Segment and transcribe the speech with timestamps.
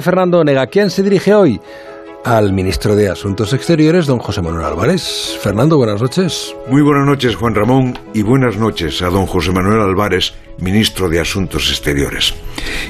[0.00, 1.60] Fernando Nega, ¿quién se dirige hoy?
[2.24, 5.36] Al ministro de Asuntos Exteriores, don José Manuel Álvarez.
[5.42, 6.54] Fernando, buenas noches.
[6.68, 11.18] Muy buenas noches, Juan Ramón, y buenas noches a don José Manuel Álvarez, ministro de
[11.18, 12.34] Asuntos Exteriores.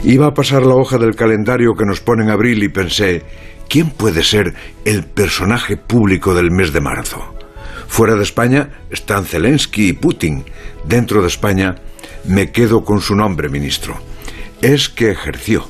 [0.04, 3.22] Iba a pasar la hoja del calendario que nos pone en abril y pensé,
[3.66, 4.52] ¿quién puede ser
[4.84, 7.34] el personaje público del mes de marzo?
[7.88, 10.44] Fuera de España están Zelensky y Putin.
[10.84, 11.76] Dentro de España
[12.24, 13.96] me quedo con su nombre, ministro.
[14.60, 15.66] Es que ejerció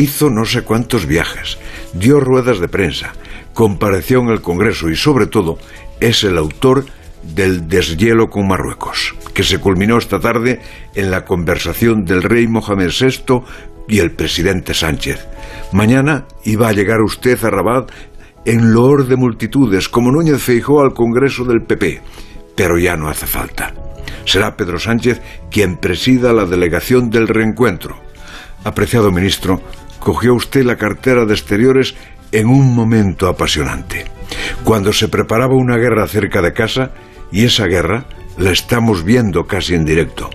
[0.00, 1.58] hizo no sé cuántos viajes,
[1.92, 3.12] dio ruedas de prensa,
[3.52, 5.58] compareció en el Congreso y sobre todo
[6.00, 6.86] es el autor
[7.22, 10.60] del deshielo con Marruecos, que se culminó esta tarde
[10.94, 13.42] en la conversación del rey Mohamed VI
[13.88, 15.26] y el presidente Sánchez.
[15.72, 17.90] Mañana iba a llegar usted a Rabat
[18.46, 22.00] en loor de multitudes, como Núñez Feijó al Congreso del PP,
[22.56, 23.74] pero ya no hace falta.
[24.24, 25.20] Será Pedro Sánchez
[25.50, 27.96] quien presida la delegación del reencuentro.
[28.64, 29.60] Apreciado ministro,
[30.00, 31.94] cogió usted la cartera de exteriores
[32.32, 34.06] en un momento apasionante,
[34.64, 36.92] cuando se preparaba una guerra cerca de casa
[37.30, 38.06] y esa guerra
[38.38, 40.30] la estamos viendo casi en directo,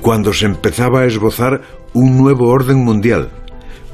[0.00, 1.62] cuando se empezaba a esbozar
[1.92, 3.30] un nuevo orden mundial,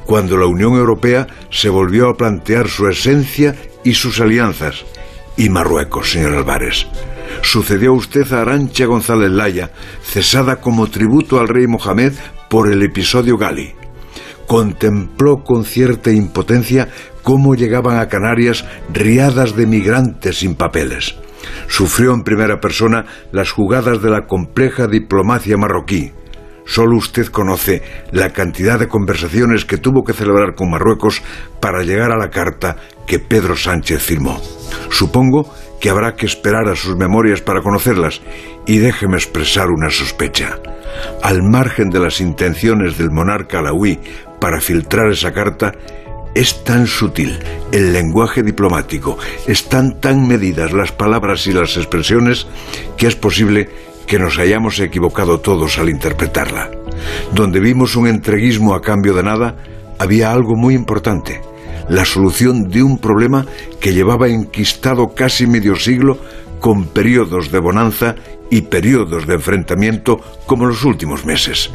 [0.06, 4.84] cuando la Unión Europea se volvió a plantear su esencia y sus alianzas,
[5.36, 6.86] y Marruecos, señor Álvarez.
[7.42, 9.70] Sucedió usted a Arancha González Laya,
[10.02, 12.12] cesada como tributo al rey Mohamed
[12.48, 13.79] por el episodio Gali
[14.50, 16.88] contempló con cierta impotencia
[17.22, 21.14] cómo llegaban a Canarias riadas de migrantes sin papeles.
[21.68, 26.10] Sufrió en primera persona las jugadas de la compleja diplomacia marroquí.
[26.66, 31.22] Solo usted conoce la cantidad de conversaciones que tuvo que celebrar con Marruecos
[31.60, 32.74] para llegar a la carta
[33.06, 34.40] que Pedro Sánchez firmó.
[34.90, 35.48] Supongo
[35.80, 38.20] que habrá que esperar a sus memorias para conocerlas
[38.66, 40.58] y déjeme expresar una sospecha.
[41.22, 44.00] Al margen de las intenciones del monarca alawí
[44.40, 45.72] para filtrar esa carta,
[46.34, 47.38] es tan sutil
[47.72, 52.46] el lenguaje diplomático, están tan medidas las palabras y las expresiones,
[52.96, 53.68] que es posible
[54.06, 56.70] que nos hayamos equivocado todos al interpretarla.
[57.32, 59.56] Donde vimos un entreguismo a cambio de nada,
[59.98, 61.42] había algo muy importante,
[61.88, 63.46] la solución de un problema
[63.80, 66.18] que llevaba enquistado casi medio siglo
[66.60, 68.14] con periodos de bonanza
[68.50, 71.70] y periodos de enfrentamiento como los últimos meses.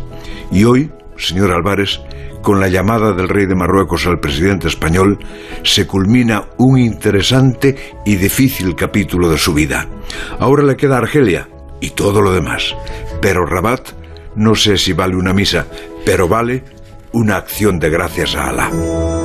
[0.51, 1.99] Y hoy, señor Álvarez,
[2.41, 5.17] con la llamada del rey de Marruecos al presidente español,
[5.63, 9.87] se culmina un interesante y difícil capítulo de su vida.
[10.39, 11.49] Ahora le queda Argelia
[11.81, 12.75] y todo lo demás.
[13.21, 13.89] Pero Rabat,
[14.35, 15.65] no sé si vale una misa,
[16.05, 16.63] pero vale
[17.13, 18.69] una acción de gracias a Alá.